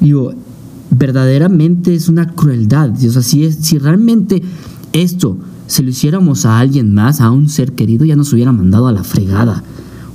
digo, 0.00 0.34
verdaderamente 0.90 1.94
es 1.94 2.08
una 2.08 2.26
crueldad. 2.26 2.90
O 2.90 3.10
sea, 3.10 3.22
si, 3.22 3.44
es, 3.44 3.56
si 3.56 3.78
realmente 3.78 4.42
esto 4.92 5.38
si 5.68 5.82
lo 5.82 5.88
hiciéramos 5.88 6.44
a 6.44 6.58
alguien 6.58 6.92
más, 6.92 7.22
a 7.22 7.30
un 7.30 7.48
ser 7.48 7.72
querido, 7.72 8.04
ya 8.04 8.14
nos 8.14 8.32
hubiera 8.32 8.52
mandado 8.52 8.88
a 8.88 8.92
la 8.92 9.04
fregada. 9.04 9.62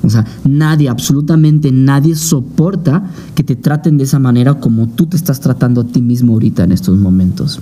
O 0.03 0.09
sea, 0.09 0.25
nadie, 0.45 0.89
absolutamente 0.89 1.71
nadie 1.71 2.15
soporta 2.15 3.09
que 3.35 3.43
te 3.43 3.55
traten 3.55 3.97
de 3.97 4.03
esa 4.03 4.19
manera 4.19 4.55
como 4.59 4.87
tú 4.87 5.07
te 5.07 5.17
estás 5.17 5.39
tratando 5.39 5.81
a 5.81 5.85
ti 5.85 6.01
mismo 6.01 6.33
ahorita 6.33 6.63
en 6.63 6.71
estos 6.71 6.97
momentos. 6.97 7.59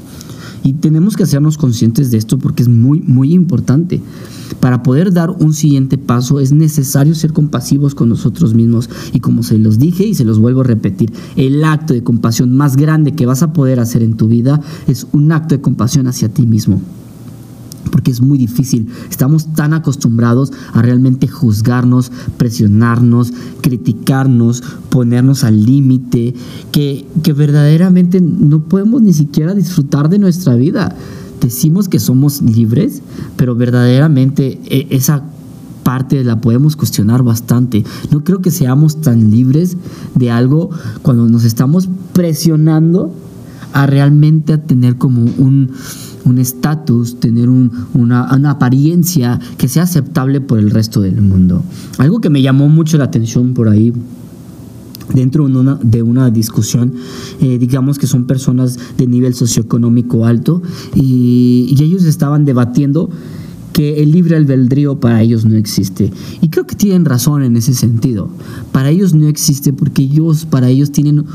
Y 0.64 0.74
tenemos 0.74 1.16
que 1.16 1.24
hacernos 1.24 1.60
conscientes 1.60 2.10
de 2.10 2.18
esto 2.18 2.40
porque 2.40 2.64
es 2.64 2.70
muy, 2.70 3.00
muy 3.02 3.34
importante. 3.34 4.02
Para 4.60 4.82
poder 4.82 5.14
dar 5.14 5.30
un 5.30 5.54
siguiente 5.54 6.00
paso 6.00 6.40
es 6.40 6.52
necesario 6.52 7.14
ser 7.14 7.34
compasivos 7.34 7.94
con 7.94 8.10
nosotros 8.10 8.56
mismos. 8.56 8.90
Y 9.14 9.20
como 9.20 9.44
se 9.44 9.60
los 9.60 9.78
dije 9.78 10.06
y 10.06 10.16
se 10.16 10.26
los 10.26 10.40
vuelvo 10.40 10.62
a 10.62 10.66
repetir, 10.66 11.14
el 11.36 11.64
acto 11.64 11.94
de 11.94 12.04
compasión 12.04 12.56
más 12.56 12.78
grande 12.78 13.14
que 13.14 13.28
vas 13.28 13.44
a 13.44 13.54
poder 13.54 13.80
hacer 13.80 14.02
en 14.02 14.18
tu 14.18 14.28
vida 14.28 14.60
es 14.88 15.06
un 15.12 15.32
acto 15.32 15.54
de 15.54 15.62
compasión 15.62 16.08
hacia 16.08 16.30
ti 16.30 16.48
mismo 16.48 16.82
porque 17.96 18.12
es 18.12 18.20
muy 18.20 18.38
difícil. 18.38 18.90
Estamos 19.10 19.54
tan 19.54 19.74
acostumbrados 19.74 20.52
a 20.74 20.82
realmente 20.82 21.30
juzgarnos, 21.30 22.12
presionarnos, 22.36 23.32
criticarnos, 23.62 24.62
ponernos 24.90 25.46
al 25.46 25.64
límite, 25.64 26.34
que, 26.74 27.06
que 27.24 27.32
verdaderamente 27.32 28.20
no 28.20 28.66
podemos 28.66 29.02
ni 29.02 29.14
siquiera 29.14 29.56
disfrutar 29.56 30.10
de 30.10 30.20
nuestra 30.20 30.56
vida. 30.56 30.94
Decimos 31.40 31.88
que 31.88 32.02
somos 32.02 32.42
libres, 32.42 33.02
pero 33.38 33.56
verdaderamente 33.56 34.60
e, 34.66 34.88
esa 34.90 35.24
parte 35.84 36.22
la 36.26 36.42
podemos 36.42 36.76
cuestionar 36.76 37.24
bastante. 37.24 37.86
No 38.12 38.26
creo 38.26 38.42
que 38.42 38.52
seamos 38.52 39.00
tan 39.00 39.32
libres 39.32 39.78
de 40.16 40.32
algo 40.32 40.70
cuando 41.02 41.30
nos 41.30 41.46
estamos 41.46 41.88
presionando 42.12 43.16
a 43.76 43.86
realmente 43.86 44.54
a 44.54 44.64
tener 44.64 44.96
como 44.96 45.26
un, 45.38 45.70
un 46.24 46.38
estatus, 46.38 47.20
tener 47.20 47.50
una, 47.50 48.50
apariencia 48.50 49.38
que 49.58 49.68
sea 49.68 49.84
aceptable 49.84 50.40
por 50.40 50.60
el 50.60 50.72
resto 50.72 51.02
del 51.02 51.22
mundo. 51.22 51.62
Algo 51.98 52.22
que 52.22 52.30
me 52.30 52.42
llamó 52.42 52.70
mucho 52.70 52.98
la 52.98 53.04
atención 53.04 53.54
por 53.54 53.68
ahí 53.68 53.92
dentro 55.14 55.46
de 55.46 55.58
una, 55.58 55.78
de 55.84 56.02
una 56.02 56.30
discusión, 56.30 56.94
eh, 57.42 57.58
digamos 57.60 58.00
que 58.00 58.08
son 58.08 58.28
personas 58.28 58.80
de 58.98 59.08
nivel 59.08 59.34
socioeconómico 59.34 60.26
alto 60.26 60.62
y, 60.96 61.76
y, 61.78 61.84
ellos 61.84 62.06
estaban 62.06 62.46
debatiendo 62.46 63.10
que 63.74 64.02
el 64.02 64.14
libre 64.14 64.38
albedrío 64.38 65.02
para 65.02 65.22
ellos 65.22 65.44
no 65.44 65.58
existe. 65.58 66.14
Y 66.40 66.48
creo 66.48 66.66
que 66.66 66.76
tienen 66.76 67.04
razón 67.04 67.44
en 67.44 67.58
ese 67.58 67.74
sentido. 67.74 68.30
Para 68.72 68.90
ellos 68.90 69.14
no 69.14 69.28
existe 69.28 69.74
porque 69.74 70.04
ellos, 70.04 70.46
para 70.46 70.70
ellos 70.70 70.94
tienen 70.94 71.26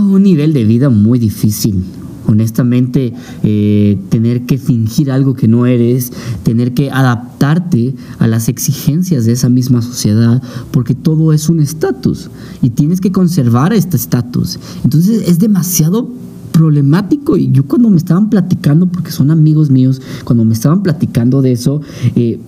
un 0.00 0.22
nivel 0.22 0.52
de 0.52 0.64
vida 0.64 0.90
muy 0.90 1.18
difícil, 1.18 1.84
honestamente 2.26 3.12
eh, 3.42 3.98
tener 4.08 4.42
que 4.42 4.58
fingir 4.58 5.10
algo 5.10 5.34
que 5.34 5.48
no 5.48 5.66
eres, 5.66 6.12
tener 6.42 6.72
que 6.74 6.90
adaptarte 6.90 7.94
a 8.18 8.26
las 8.26 8.48
exigencias 8.48 9.24
de 9.26 9.32
esa 9.32 9.48
misma 9.48 9.82
sociedad, 9.82 10.42
porque 10.70 10.94
todo 10.94 11.32
es 11.32 11.48
un 11.48 11.60
estatus 11.60 12.30
y 12.62 12.70
tienes 12.70 13.00
que 13.00 13.12
conservar 13.12 13.72
este 13.72 13.96
estatus. 13.96 14.58
Entonces 14.84 15.28
es 15.28 15.38
demasiado 15.38 16.08
problemático 16.52 17.36
y 17.36 17.50
yo 17.50 17.64
cuando 17.64 17.90
me 17.90 17.96
estaban 17.96 18.30
platicando, 18.30 18.86
porque 18.86 19.10
son 19.10 19.30
amigos 19.30 19.70
míos, 19.70 20.00
cuando 20.24 20.44
me 20.44 20.54
estaban 20.54 20.82
platicando 20.82 21.42
de 21.42 21.52
eso, 21.52 21.80
eh, 22.14 22.38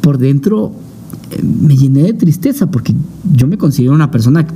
por 0.00 0.18
dentro 0.18 0.72
eh, 1.30 1.42
me 1.42 1.76
llené 1.76 2.02
de 2.02 2.12
tristeza 2.12 2.70
porque 2.70 2.94
yo 3.32 3.46
me 3.46 3.58
considero 3.58 3.94
una 3.94 4.10
persona 4.10 4.46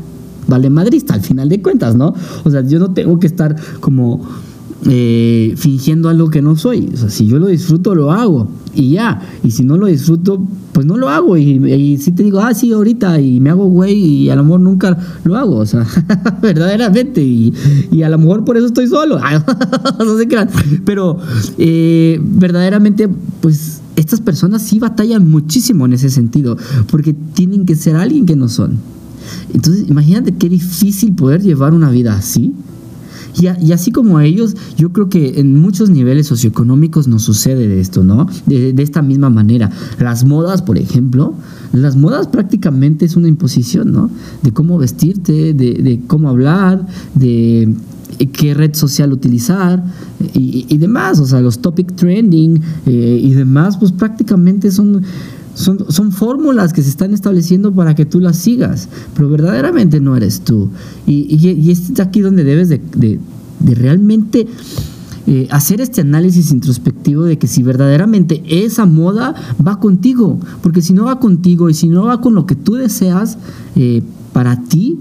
vale 0.49 0.71
madrista 0.71 1.15
al 1.15 1.21
final 1.21 1.49
de 1.49 1.63
cuentas, 1.63 1.95
¿no? 1.95 2.15
O 2.45 2.51
sea, 2.51 2.63
yo 2.67 2.81
no 2.81 2.91
tengo 2.93 3.21
que 3.21 3.29
estar 3.29 3.55
como 3.81 4.27
eh, 4.87 5.55
fingiendo 5.57 6.09
algo 6.09 6.31
que 6.31 6.41
no 6.41 6.57
soy. 6.57 6.91
O 6.95 6.97
sea, 6.97 7.11
si 7.11 7.27
yo 7.27 7.39
lo 7.39 7.49
disfruto, 7.49 7.95
lo 7.95 8.11
hago. 8.11 8.49
Y 8.75 8.93
ya. 8.93 9.21
Y 9.43 9.51
si 9.51 9.65
no 9.65 9.77
lo 9.77 9.87
disfruto, 9.87 10.41
pues 10.73 10.87
no 10.87 10.97
lo 10.97 11.09
hago. 11.09 11.37
Y, 11.37 11.99
si 11.99 12.13
te 12.13 12.23
digo, 12.23 12.41
ah, 12.41 12.55
sí, 12.55 12.73
ahorita, 12.73 13.21
y 13.21 13.41
me 13.41 13.51
hago 13.51 13.67
güey, 13.67 13.95
y 13.95 14.31
a 14.31 14.37
lo 14.37 14.45
mejor 14.45 14.61
nunca 14.61 14.97
lo 15.25 15.37
hago. 15.37 15.57
O 15.57 15.67
sea, 15.67 15.85
verdaderamente. 16.43 17.23
Y, 17.23 17.53
a 18.03 18.09
lo 18.09 18.19
mejor 18.19 18.45
por 18.45 18.57
eso 18.57 18.67
estoy 18.67 18.87
solo. 18.87 19.19
no 19.99 20.17
sé 20.17 20.29
qué. 20.29 20.47
Pero 20.85 21.19
eh, 21.59 22.21
verdaderamente, 22.23 23.09
pues 23.41 23.81
estas 23.97 24.21
personas 24.21 24.63
sí 24.63 24.79
batallan 24.79 25.29
muchísimo 25.29 25.87
en 25.87 25.95
ese 25.95 26.09
sentido. 26.09 26.57
Porque 26.91 27.13
tienen 27.13 27.67
que 27.67 27.75
ser 27.75 27.97
alguien 27.97 28.27
que 28.27 28.37
no 28.37 28.49
son. 28.49 28.79
Entonces, 29.53 29.89
imagínate 29.89 30.33
qué 30.33 30.49
difícil 30.49 31.15
poder 31.15 31.43
llevar 31.43 31.75
una 31.75 31.91
vida 31.91 32.15
así. 32.15 32.55
Y, 33.41 33.73
así 33.73 33.93
como 33.93 34.19
ellos, 34.21 34.57
yo 34.77 34.93
creo 34.93 35.09
que 35.09 35.39
en 35.39 35.61
muchos 35.61 35.91
niveles 35.91 36.27
socioeconómicos 36.27 37.07
nos 37.07 37.23
sucede 37.23 37.69
de 37.69 37.81
esto, 37.81 38.03
¿no? 38.03 38.27
De, 38.47 38.75
esta 38.83 39.03
misma 39.03 39.31
manera. 39.31 39.71
Las 39.99 40.25
modas, 40.25 40.63
por 40.63 40.79
ejemplo, 40.79 41.35
las 41.73 41.97
modas 41.97 42.27
prácticamente 42.27 43.05
es 43.05 43.17
una 43.17 43.29
imposición, 43.29 43.93
¿no? 43.93 44.11
De 44.43 44.53
cómo 44.53 44.79
vestirte, 44.79 45.55
de, 45.55 46.01
cómo 46.07 46.29
hablar, 46.29 46.87
de 47.15 47.75
qué 48.33 48.55
red 48.55 48.75
social 48.75 49.13
utilizar 49.13 49.85
y, 50.35 50.77
demás, 50.79 51.21
o 51.21 51.27
sea, 51.27 51.41
los 51.41 51.61
topic 51.61 51.95
trending 51.95 52.61
eh, 52.87 53.21
y 53.23 53.35
demás, 53.35 53.77
pues 53.77 53.93
prácticamente 53.93 54.73
son 54.73 55.03
son, 55.59 56.13
fórmulas 56.13 56.73
que 56.73 56.83
se 56.83 56.89
están 56.89 57.13
estableciendo 57.13 57.73
para 57.73 57.95
que 57.95 58.05
tú 58.05 58.21
las 58.21 58.37
sigas, 58.37 58.89
pero 59.15 59.29
verdaderamente 59.29 60.01
no 60.01 60.17
eres 60.17 60.43
tú. 60.43 60.71
Y, 61.07 61.37
y, 61.37 61.71
es 61.71 61.99
aquí 62.01 62.21
donde 62.21 62.45
debes 62.45 62.69
de, 62.69 63.19
realmente 63.61 64.47
eh, 65.27 65.49
hacer 65.51 65.81
este 65.81 66.03
análisis 66.03 66.53
introspectivo 66.53 67.25
de 67.25 67.39
que 67.39 67.49
si 67.49 67.63
verdaderamente 67.63 68.43
esa 68.47 68.87
moda 68.87 69.35
va 69.65 69.81
contigo, 69.81 70.39
porque 70.63 70.81
si 70.81 70.93
no 70.93 71.05
va 71.05 71.19
contigo 71.19 71.69
y 71.69 71.75
si 71.75 71.89
no 71.89 72.05
va 72.05 72.21
con 72.21 72.35
lo 72.35 72.47
que 72.47 72.55
tú 72.55 72.75
deseas 72.75 73.37
eh, 73.75 74.03
para 74.33 74.63
ti, 74.63 74.99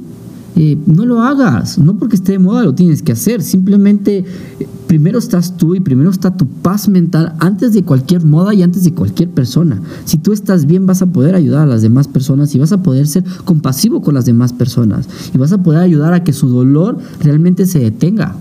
eh, 0.60 0.76
no 0.88 1.06
lo 1.06 1.22
hagas, 1.22 1.78
no 1.78 2.00
porque 2.00 2.16
esté 2.16 2.32
de 2.32 2.40
moda 2.40 2.64
lo 2.64 2.74
tienes 2.74 3.04
que 3.04 3.12
hacer, 3.12 3.44
simplemente 3.44 4.26
eh, 4.60 4.68
primero 4.88 5.20
estás 5.20 5.56
tú 5.56 5.76
y 5.76 5.80
primero 5.80 6.10
está 6.10 6.36
tu 6.36 6.48
paz 6.48 6.90
mental 6.90 7.36
antes 7.38 7.74
de 7.74 7.84
cualquier 7.84 8.26
moda 8.26 8.56
y 8.56 8.64
antes 8.64 8.84
de 8.84 8.92
cualquier 8.92 9.30
persona. 9.30 9.80
Si 10.06 10.18
tú 10.18 10.34
estás 10.34 10.66
bien 10.66 10.88
vas 10.88 11.04
a 11.04 11.06
poder 11.06 11.36
ayudar 11.36 11.62
a 11.62 11.66
las 11.68 11.84
demás 11.84 12.08
personas 12.08 12.56
y 12.56 12.58
vas 12.58 12.72
a 12.72 12.82
poder 12.82 13.06
ser 13.06 13.24
compasivo 13.46 14.02
con 14.02 14.16
las 14.16 14.26
demás 14.26 14.52
personas 14.52 15.08
y 15.32 15.38
vas 15.38 15.54
a 15.54 15.62
poder 15.62 15.82
ayudar 15.82 16.14
a 16.14 16.24
que 16.24 16.34
su 16.34 16.50
dolor 16.50 16.98
realmente 17.20 17.68
se 17.68 17.78
detenga. 17.78 18.36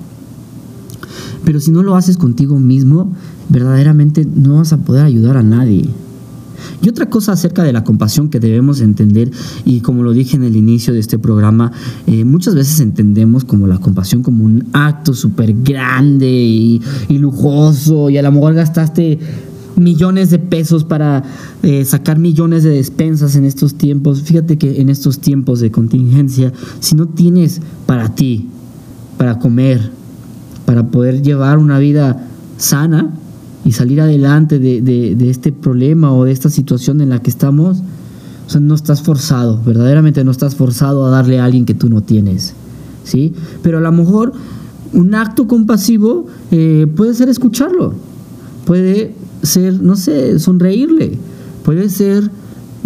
Pero 1.44 1.60
si 1.60 1.70
no 1.70 1.82
lo 1.82 1.96
haces 1.96 2.16
contigo 2.16 2.58
mismo, 2.58 3.12
verdaderamente 3.50 4.24
no 4.24 4.56
vas 4.56 4.72
a 4.72 4.78
poder 4.78 5.04
ayudar 5.04 5.36
a 5.36 5.42
nadie. 5.42 5.90
Y 6.82 6.88
otra 6.88 7.08
cosa 7.08 7.32
acerca 7.32 7.62
de 7.62 7.72
la 7.72 7.84
compasión 7.84 8.28
que 8.28 8.40
debemos 8.40 8.80
entender, 8.80 9.30
y 9.64 9.80
como 9.80 10.02
lo 10.02 10.12
dije 10.12 10.36
en 10.36 10.44
el 10.44 10.56
inicio 10.56 10.92
de 10.92 11.00
este 11.00 11.18
programa, 11.18 11.72
eh, 12.06 12.24
muchas 12.24 12.54
veces 12.54 12.80
entendemos 12.80 13.44
como 13.44 13.66
la 13.66 13.78
compasión 13.78 14.22
como 14.22 14.44
un 14.44 14.66
acto 14.72 15.14
súper 15.14 15.52
grande 15.52 16.28
y, 16.28 16.80
lujoso, 17.08 18.10
y 18.10 18.18
a 18.18 18.22
lo 18.22 18.32
mejor 18.32 18.54
gastaste 18.54 19.18
millones 19.76 20.30
de 20.30 20.38
pesos 20.38 20.84
para 20.84 21.22
eh, 21.62 21.84
sacar 21.84 22.18
millones 22.18 22.62
de 22.62 22.70
despensas 22.70 23.36
en 23.36 23.44
estos 23.44 23.74
tiempos. 23.74 24.22
Fíjate 24.22 24.56
que 24.56 24.80
en 24.80 24.88
estos 24.88 25.18
tiempos 25.18 25.60
de 25.60 25.70
contingencia, 25.70 26.52
si 26.80 26.94
no 26.94 27.06
tienes 27.06 27.60
para 27.84 28.14
ti, 28.14 28.48
para 29.18 29.38
comer, 29.38 29.90
para 30.64 30.88
poder 30.88 31.22
llevar 31.22 31.58
una 31.58 31.78
vida 31.78 32.26
sana, 32.56 33.12
y 33.66 33.72
salir 33.72 34.00
adelante 34.00 34.60
de, 34.60 35.16
este 35.28 35.50
problema 35.50 36.12
o 36.12 36.24
de 36.24 36.30
esta 36.30 36.50
situación 36.50 37.00
en 37.00 37.10
la 37.10 37.20
que 37.20 37.30
estamos, 37.30 37.82
no 38.60 38.74
estás 38.76 39.02
forzado, 39.02 39.60
verdaderamente 39.60 40.22
no 40.22 40.30
estás 40.30 40.54
forzado 40.54 41.04
a 41.04 41.10
darle 41.10 41.40
a 41.40 41.44
alguien 41.44 41.64
que 41.64 41.74
tú 41.74 41.88
no 41.88 42.00
tienes, 42.00 42.54
¿sí? 43.02 43.34
Pero 43.64 43.78
a 43.78 43.80
lo 43.80 43.90
mejor 43.90 44.32
un 44.92 45.16
acto 45.16 45.48
compasivo 45.48 46.26
eh, 46.52 46.86
puede 46.94 47.12
ser 47.14 47.28
escucharlo, 47.28 47.94
puede 48.66 49.14
ser, 49.42 49.82
no 49.82 49.96
sé, 49.96 50.38
sonreírle, 50.38 51.18
puede 51.64 51.88
ser 51.88 52.30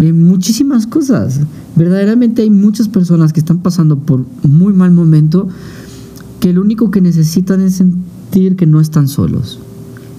eh, 0.00 0.12
muchísimas 0.14 0.86
cosas. 0.86 1.40
Verdaderamente 1.76 2.40
hay 2.40 2.50
muchas 2.50 2.88
personas 2.88 3.34
que 3.34 3.40
están 3.40 3.58
pasando 3.58 3.98
por 3.98 4.24
muy 4.48 4.72
mal 4.72 4.92
momento 4.92 5.46
que 6.40 6.54
lo 6.54 6.62
único 6.62 6.90
que 6.90 7.02
necesitan 7.02 7.60
es 7.60 7.74
sentir 7.74 8.56
que 8.56 8.64
no 8.64 8.80
están 8.80 9.08
solos. 9.08 9.60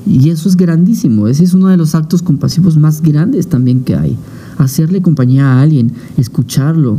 Y 0.05 0.29
eso 0.29 0.50
es 0.50 0.58
grandísimo, 0.58 1.27
ese 1.27 1.43
es 1.43 1.53
uno 1.53 1.67
de 1.67 1.77
los 1.77 1.93
actos 1.93 2.22
compasivos 2.22 2.77
más 2.77 3.01
grandes 3.01 3.48
también 3.48 3.84
que 3.84 3.96
hay. 3.96 4.17
Hacerle 4.58 5.01
compañía 5.01 5.53
a 5.53 5.62
alguien, 5.62 5.93
escucharlo, 6.17 6.98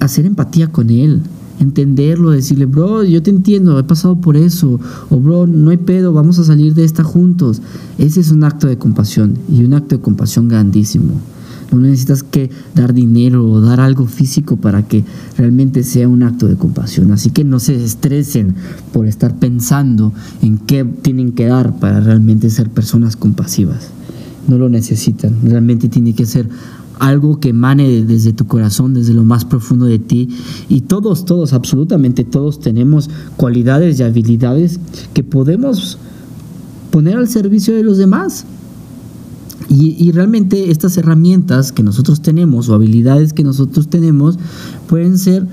hacer 0.00 0.26
empatía 0.26 0.66
con 0.68 0.90
él, 0.90 1.22
entenderlo, 1.60 2.30
decirle, 2.30 2.66
bro, 2.66 3.04
yo 3.04 3.22
te 3.22 3.30
entiendo, 3.30 3.78
he 3.78 3.84
pasado 3.84 4.16
por 4.16 4.36
eso, 4.36 4.80
o 5.10 5.20
bro, 5.20 5.46
no 5.46 5.70
hay 5.70 5.76
pedo, 5.76 6.12
vamos 6.12 6.38
a 6.38 6.44
salir 6.44 6.74
de 6.74 6.84
esta 6.84 7.04
juntos. 7.04 7.62
Ese 7.98 8.20
es 8.20 8.30
un 8.30 8.44
acto 8.44 8.66
de 8.66 8.78
compasión 8.78 9.38
y 9.50 9.64
un 9.64 9.74
acto 9.74 9.96
de 9.96 10.02
compasión 10.02 10.48
grandísimo. 10.48 11.14
No 11.72 11.80
necesitas 11.80 12.22
que 12.22 12.50
dar 12.74 12.92
dinero 12.92 13.46
o 13.46 13.60
dar 13.60 13.80
algo 13.80 14.06
físico 14.06 14.56
para 14.56 14.82
que 14.86 15.04
realmente 15.36 15.82
sea 15.82 16.08
un 16.08 16.22
acto 16.22 16.46
de 16.46 16.56
compasión. 16.56 17.12
Así 17.12 17.30
que 17.30 17.44
no 17.44 17.58
se 17.58 17.82
estresen 17.82 18.54
por 18.92 19.06
estar 19.06 19.36
pensando 19.36 20.12
en 20.42 20.58
qué 20.58 20.84
tienen 20.84 21.32
que 21.32 21.46
dar 21.46 21.78
para 21.78 22.00
realmente 22.00 22.50
ser 22.50 22.68
personas 22.68 23.16
compasivas. 23.16 23.88
No 24.48 24.58
lo 24.58 24.68
necesitan. 24.68 25.38
Realmente 25.42 25.88
tiene 25.88 26.14
que 26.14 26.26
ser 26.26 26.48
algo 26.98 27.40
que 27.40 27.48
emane 27.48 28.04
desde 28.04 28.32
tu 28.32 28.46
corazón, 28.46 28.94
desde 28.94 29.14
lo 29.14 29.24
más 29.24 29.44
profundo 29.44 29.86
de 29.86 29.98
ti. 29.98 30.28
Y 30.68 30.82
todos, 30.82 31.24
todos, 31.24 31.52
absolutamente 31.52 32.24
todos 32.24 32.60
tenemos 32.60 33.10
cualidades 33.36 33.98
y 33.98 34.02
habilidades 34.02 34.78
que 35.12 35.24
podemos 35.24 35.98
poner 36.90 37.16
al 37.16 37.28
servicio 37.28 37.74
de 37.74 37.82
los 37.82 37.98
demás. 37.98 38.44
Y, 39.72 40.12
realmente 40.12 40.70
estas 40.70 40.98
herramientas 40.98 41.72
que 41.72 41.82
nosotros 41.82 42.20
tenemos 42.20 42.68
o 42.68 42.74
habilidades 42.74 43.32
que 43.32 43.42
nosotros 43.42 43.88
tenemos 43.88 44.38
pueden 44.86 45.16
ser 45.16 45.46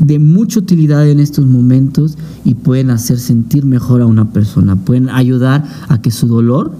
de 0.00 0.18
mucha 0.18 0.58
utilidad 0.58 1.08
en 1.08 1.20
estos 1.20 1.46
momentos 1.46 2.18
y 2.44 2.54
pueden 2.54 2.90
hacer 2.90 3.18
sentir 3.18 3.64
mejor 3.64 4.02
a 4.02 4.06
una 4.06 4.32
persona, 4.32 4.74
pueden 4.74 5.08
ayudar 5.08 5.64
a 5.88 6.02
que 6.02 6.10
su 6.10 6.26
dolor 6.26 6.72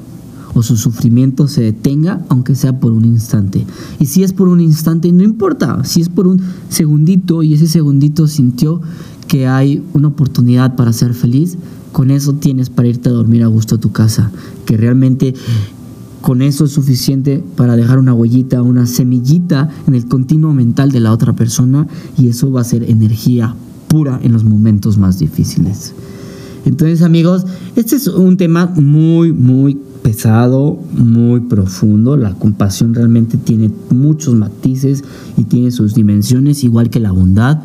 o 0.54 0.62
su 0.64 0.76
sufrimiento 0.76 1.47
se 1.47 1.62
detenga, 1.62 2.25
aunque 2.28 2.56
sea 2.56 2.80
por 2.80 2.90
un 2.90 3.04
instante. 3.04 3.64
Y 4.00 4.06
si 4.06 4.25
es 4.25 4.32
por 4.32 4.49
un 4.49 4.61
instante, 4.61 5.12
no 5.12 5.23
importa, 5.23 5.85
si 5.85 6.00
es 6.00 6.09
por 6.09 6.26
un 6.26 6.40
segundito 6.70 7.44
y 7.44 7.54
ese 7.54 7.68
segundito 7.68 8.26
sintió 8.26 8.80
que 9.28 9.47
hay 9.47 9.85
una 9.92 10.09
oportunidad 10.09 10.75
para 10.75 10.92
ser 10.92 11.14
feliz, 11.14 11.56
con 11.92 12.11
eso 12.11 12.35
tienes 12.35 12.68
para 12.68 12.88
irte 12.88 13.11
a 13.11 13.12
dormir 13.12 13.44
a 13.44 13.47
gusto 13.47 13.76
a 13.76 13.80
tu 13.80 13.92
casa, 13.92 14.32
que 14.64 14.76
realmente 14.76 15.35
con 16.20 16.42
eso 16.42 16.64
es 16.64 16.72
suficiente 16.72 17.42
para 17.56 17.76
dejar 17.76 17.98
una 17.98 18.14
huellita, 18.14 18.62
una 18.62 18.86
semillita 18.86 19.68
en 19.86 19.94
el 19.94 20.06
continuo 20.06 20.52
mental 20.52 20.92
de 20.92 21.00
la 21.00 21.12
otra 21.12 21.32
persona 21.32 21.86
y 22.18 22.28
eso 22.28 22.50
va 22.50 22.60
a 22.60 22.64
ser 22.64 22.84
energía 22.84 23.54
pura 23.88 24.20
en 24.22 24.32
los 24.32 24.44
momentos 24.44 24.98
más 24.98 25.18
difíciles. 25.18 25.92
Entonces 26.64 27.02
amigos, 27.02 27.46
este 27.76 27.96
es 27.96 28.06
un 28.06 28.36
tema 28.36 28.66
muy, 28.66 29.32
muy 29.32 29.78
pesado, 30.02 30.78
muy 30.92 31.40
profundo. 31.40 32.16
La 32.16 32.35
compasión 32.35 32.95
realmente 32.95 33.37
tiene 33.37 33.71
muchos 33.90 34.35
matices 34.35 35.04
y 35.37 35.45
tiene 35.45 35.71
sus 35.71 35.95
dimensiones, 35.95 36.64
igual 36.64 36.90
que 36.90 37.00
la 37.00 37.12
bondad. 37.12 37.59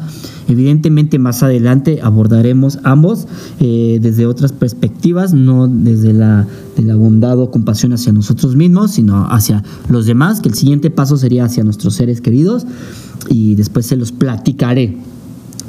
Evidentemente 0.47 1.17
más 1.17 1.41
adelante 1.41 1.99
abordaremos 2.03 2.79
ambos 2.83 3.27
eh, 3.59 3.99
desde 4.01 4.27
otras 4.27 4.51
perspectivas, 4.51 5.33
no 5.33 5.67
desde 5.67 6.13
la, 6.13 6.47
de 6.77 6.83
la 6.83 6.95
bondad 6.95 7.39
o 7.39 7.49
compasión 7.49 7.93
hacia 7.93 8.11
nosotros 8.11 8.55
mismos, 8.55 8.91
sino 8.91 9.25
hacia 9.27 9.63
los 9.89 10.05
demás, 10.05 10.41
que 10.41 10.49
el 10.49 10.55
siguiente 10.55 10.91
paso 10.91 11.17
sería 11.17 11.45
hacia 11.45 11.63
nuestros 11.63 11.95
seres 11.95 12.21
queridos 12.21 12.67
y 13.29 13.55
después 13.55 13.87
se 13.87 13.95
los 13.95 14.11
platicaré. 14.11 14.97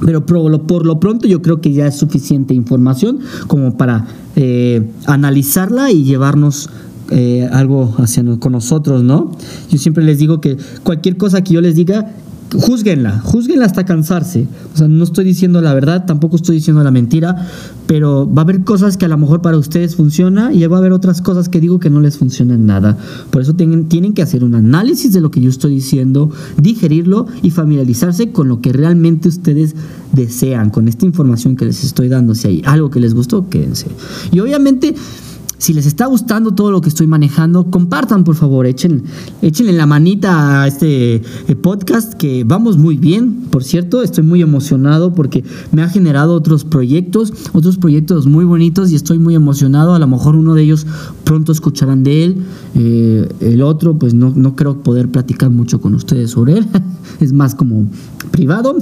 Pero 0.05 0.27
por 0.27 0.51
lo, 0.51 0.67
por 0.67 0.85
lo 0.85 1.01
pronto 1.01 1.27
yo 1.27 1.43
creo 1.43 1.61
que 1.61 1.73
ya 1.73 1.87
es 1.87 1.97
suficiente 1.97 2.55
información 2.55 3.21
como 3.47 3.77
para 3.77 4.07
eh, 4.37 4.89
analizarla 5.07 5.91
y 5.91 6.05
llevarnos 6.05 6.69
eh, 7.11 7.49
algo 7.53 7.95
hacia 7.99 8.25
con 8.39 8.53
nosotros, 8.53 9.03
¿no? 9.03 9.31
Yo 9.71 9.79
siempre 9.79 10.05
les 10.05 10.19
digo 10.19 10.41
que 10.41 10.57
cualquier 10.83 11.17
cosa 11.17 11.43
que 11.43 11.55
yo 11.55 11.61
les 11.61 11.77
diga, 11.77 12.13
juzguenla, 12.53 13.21
juzguenla 13.21 13.67
hasta 13.67 13.85
cansarse. 13.85 14.47
O 14.75 14.77
sea, 14.77 14.89
no 14.89 15.05
estoy 15.05 15.25
diciendo 15.25 15.61
la 15.61 15.75
verdad, 15.75 16.05
tampoco 16.07 16.37
estoy 16.37 16.57
diciendo 16.57 16.83
la 16.83 16.91
mentira, 16.91 17.47
pero 17.87 18.33
va 18.33 18.43
a 18.43 18.45
haber 18.45 18.65
cosas 18.65 18.97
que 18.97 19.05
a 19.05 19.09
lo 19.09 19.19
mejor 19.19 19.43
para 19.43 19.57
ustedes 19.57 19.97
funciona 19.97 20.53
y 20.53 20.67
va 20.67 20.77
a 20.77 20.81
haber 20.81 20.93
otras 20.93 21.23
cosas 21.23 21.49
que 21.49 21.61
digo 21.61 21.79
que 21.79 21.91
no 21.91 22.01
les 22.01 22.19
funcionan 22.19 22.67
nada. 22.67 22.97
Por 23.31 23.43
eso 23.43 23.55
tienen, 23.55 23.89
tienen 23.89 24.15
que 24.15 24.23
hacer 24.23 24.45
un 24.45 24.55
análisis 24.55 25.13
de 25.13 25.21
lo 25.21 25.31
que 25.31 25.41
yo 25.41 25.51
estoy 25.51 25.75
diciendo, 25.75 26.31
digerirlo 26.61 27.27
y 27.43 27.51
familiarizarse 27.51 28.33
con 28.33 28.49
lo 28.49 28.61
que 28.61 28.73
realmente 28.73 29.29
ustedes 29.29 29.75
desean, 30.13 30.71
con 30.71 30.89
esta 30.89 31.07
información 31.07 31.57
que 31.57 31.65
les 31.65 31.85
estoy 31.85 32.09
dando. 32.09 32.35
Si 32.35 32.49
hay 32.49 32.63
algo 32.65 32.91
que 32.91 33.01
les 33.01 33.15
gustó, 33.15 33.49
quédense. 33.49 33.87
Y 34.33 34.41
obviamente 34.41 34.95
si 35.59 35.73
les 35.73 35.87
está 35.87 36.07
gustando 36.07 36.53
todo 36.53 36.71
lo 36.71 36.81
que 36.81 36.89
estoy 36.89 37.07
manejando, 37.07 37.71
compartan 37.71 38.25
por 38.25 38.35
favor, 38.35 38.67
echen, 38.67 39.05
échenle 39.43 39.73
la 39.73 39.87
manita 39.87 40.63
a 40.63 40.67
este 40.67 41.17
eh, 41.17 41.23
podcast 41.61 42.15
que 42.15 42.45
vamos 42.45 42.77
muy 42.77 42.97
bien, 42.97 43.47
por 43.51 43.65
cierto, 43.65 44.03
estoy 44.03 44.25
muy 44.25 44.43
emocionado 44.43 45.15
porque 45.15 45.45
me 45.73 45.83
ha 45.83 45.89
generado 45.89 46.35
otros 46.35 46.65
proyectos, 46.65 47.33
otros 47.53 47.79
proyectos 47.79 48.27
muy 48.27 48.45
bonitos 48.45 48.91
y 48.91 48.97
estoy 48.97 49.19
muy 49.19 49.35
emocionado, 49.35 49.95
a 49.95 49.99
lo 49.99 50.07
mejor 50.07 50.37
uno 50.37 50.55
de 50.55 50.63
ellos 50.63 50.87
pronto 51.25 51.53
escucharán 51.53 52.05
de 52.05 52.25
él, 52.25 52.37
eh, 52.75 53.29
el 53.41 53.63
otro 53.63 53.99
pues 53.99 54.15
no, 54.15 54.33
no 54.35 54.57
creo 54.57 54.83
poder 54.83 55.09
platicar 55.09 55.51
mucho 55.51 55.81
con 55.81 55.95
ustedes 55.95 56.31
sobre 56.31 56.59
él, 56.59 56.67
es 57.21 57.33
más 57.33 57.55
como 57.55 57.87
privado, 58.31 58.77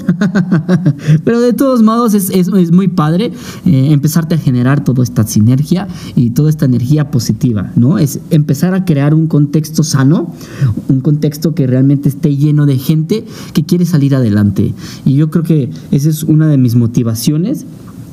pero 1.24 1.40
de 1.40 1.52
todos 1.52 1.82
modos 1.82 2.14
es, 2.14 2.30
es, 2.30 2.72
muy 2.72 2.88
padre 2.88 3.32
eh, 3.66 3.92
empezarte 3.92 4.34
a 4.34 4.38
generar 4.38 4.82
toda 4.82 5.02
esta 5.02 5.24
sinergia 5.24 5.86
y 6.16 6.30
toda 6.30 6.50
esta 6.50 6.63
energía 6.66 7.10
positiva, 7.10 7.72
¿no? 7.76 7.98
Es 7.98 8.20
empezar 8.30 8.74
a 8.74 8.84
crear 8.84 9.14
un 9.14 9.26
contexto 9.26 9.82
sano, 9.82 10.32
un 10.88 11.00
contexto 11.00 11.54
que 11.54 11.66
realmente 11.66 12.08
esté 12.08 12.36
lleno 12.36 12.66
de 12.66 12.78
gente 12.78 13.24
que 13.52 13.64
quiere 13.64 13.86
salir 13.86 14.14
adelante. 14.14 14.74
Y 15.04 15.14
yo 15.14 15.30
creo 15.30 15.44
que 15.44 15.70
esa 15.90 16.08
es 16.08 16.22
una 16.22 16.48
de 16.48 16.58
mis 16.58 16.74
motivaciones. 16.74 17.66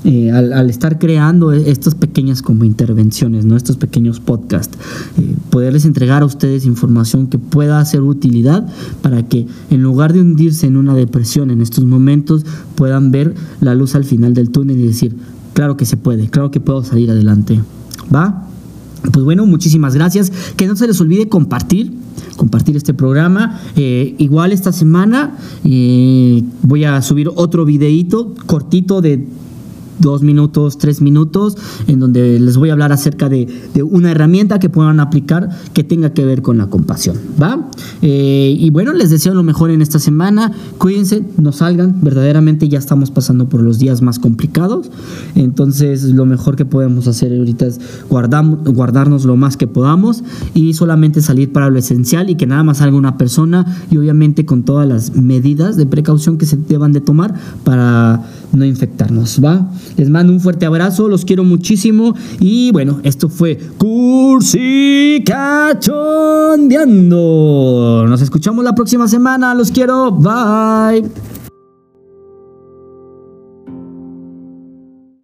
Eh, 0.04 0.32
al, 0.32 0.68
estar 0.68 0.98
creando 0.98 1.52
estas 1.52 1.94
pequeñas 1.94 2.42
como 2.42 2.64
intervenciones, 2.64 3.46
¿no? 3.46 3.56
estos 3.56 3.78
pequeños 3.78 4.20
podcasts, 4.20 4.76
eh, 5.20 5.36
poderles 5.52 5.86
entregar 5.86 6.24
a 6.24 6.26
ustedes 6.26 6.66
información 6.66 7.28
que 7.28 7.38
pueda 7.38 7.80
hacer 7.80 8.02
utilidad 8.02 8.68
para 9.04 9.28
que 9.28 9.46
en 9.70 9.84
lugar 9.84 10.12
de 10.14 10.22
hundirse 10.22 10.66
en 10.66 10.78
una 10.78 10.96
depresión 10.96 11.52
en 11.52 11.62
estos 11.62 11.86
momentos 11.86 12.48
puedan 12.74 13.12
ver 13.12 13.36
la 13.60 13.76
luz 13.76 13.94
al 13.94 14.04
final 14.04 14.34
del 14.34 14.50
túnel 14.50 14.80
y 14.80 14.88
decir, 14.88 15.16
claro 15.54 15.78
que 15.78 15.86
se 15.86 15.98
puede, 15.98 16.30
claro 16.30 16.50
que 16.50 16.60
puedo 16.60 16.84
salir 16.84 17.12
adelante. 17.12 17.60
¿Va? 18.14 18.48
Pues 19.12 19.26
bueno, 19.26 19.46
muchísimas 19.46 19.96
gracias. 19.96 20.32
Que 20.56 20.68
no 20.68 20.76
se 20.76 20.88
les 20.88 21.00
olvide 21.02 21.28
compartir, 21.28 21.94
compartir 22.38 22.76
este 22.76 22.94
programa. 22.94 23.60
Eh, 23.76 24.16
igual 24.20 24.52
esta 24.52 24.72
semana 24.72 25.36
eh, 25.64 26.44
voy 26.62 26.86
a 26.86 27.02
subir 27.02 27.30
otro 27.34 27.66
videíto 27.66 28.36
cortito 28.46 29.02
de 29.02 29.26
dos 30.02 30.24
minutos, 30.24 30.78
tres 30.78 31.02
minutos, 31.02 31.56
en 31.88 32.00
donde 32.00 32.40
les 32.40 32.58
voy 32.58 32.70
a 32.70 32.74
hablar 32.74 32.92
acerca 32.92 33.30
de, 33.30 33.48
una 33.84 34.12
herramienta 34.12 34.60
que 34.60 34.70
puedan 34.70 35.00
aplicar 35.00 35.50
que 35.74 35.84
tenga 35.84 36.14
que 36.14 36.26
ver 36.26 36.42
con 36.42 36.58
la 36.58 36.68
compasión, 36.68 37.18
¿va? 37.42 37.70
Eh, 38.02 38.56
y 38.58 38.70
bueno, 38.70 38.94
les 38.94 39.10
deseo 39.10 39.34
lo 39.34 39.44
mejor 39.44 39.72
en 39.72 39.82
esta 39.82 40.00
semana, 40.00 40.52
cuídense, 40.78 41.24
no 41.38 41.52
salgan, 41.52 42.02
verdaderamente 42.02 42.68
ya 42.68 42.80
estamos 42.80 43.12
pasando 43.12 43.48
por 43.50 43.62
los 43.62 43.80
días 43.80 44.02
más 44.02 44.20
complicados, 44.20 44.92
entonces 45.36 46.04
lo 46.04 46.26
mejor 46.26 46.56
que 46.56 46.66
podemos 46.66 47.08
hacer 47.08 47.38
ahorita 47.38 47.68
es 47.68 47.80
guardarnos 48.10 49.26
lo 49.26 49.36
más 49.36 49.58
que 49.58 49.68
podamos 49.68 50.24
y 50.54 50.74
solamente 50.74 51.22
salir 51.22 51.52
para 51.52 51.70
lo 51.70 51.78
esencial 51.78 52.30
y 52.30 52.36
que 52.36 52.48
nada 52.48 52.64
más 52.64 52.78
salga 52.78 52.98
una 52.98 53.18
persona 53.18 53.66
y 53.90 53.98
obviamente 53.98 54.46
con 54.46 54.64
todas 54.64 54.88
las 54.88 55.16
medidas 55.16 55.78
de 55.78 55.86
precaución 55.86 56.38
que 56.38 56.46
se 56.46 56.58
deban 56.58 56.94
de 56.94 57.02
tomar 57.02 57.34
para 57.64 58.24
no 58.54 58.66
infectarnos, 58.66 59.40
¿va? 59.44 59.70
Les 59.98 60.10
mando 60.10 60.34
un 60.34 60.40
fuerte 60.40 60.66
abrazo, 60.66 61.08
los 61.08 61.26
quiero 61.26 61.44
muchísimo 61.44 62.16
y 62.40 62.72
bueno, 62.72 63.00
esto 63.04 63.30
fue 63.30 63.58
Cursi 63.78 65.24
Cachondeando. 65.26 68.06
Nos 68.08 68.22
escuchamos 68.22 68.64
la 68.64 68.74
próxima 68.74 69.08
semana, 69.08 69.54
los 69.54 69.72
quiero, 69.72 70.12
bye. 70.12 71.04